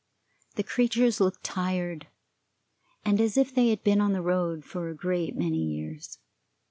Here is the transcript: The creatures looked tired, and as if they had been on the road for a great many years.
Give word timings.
The 0.55 0.63
creatures 0.63 1.19
looked 1.19 1.43
tired, 1.43 2.07
and 3.05 3.21
as 3.21 3.37
if 3.37 3.53
they 3.53 3.69
had 3.69 3.83
been 3.83 4.01
on 4.01 4.13
the 4.13 4.23
road 4.23 4.65
for 4.65 4.89
a 4.89 4.95
great 4.95 5.35
many 5.35 5.61
years. 5.63 6.17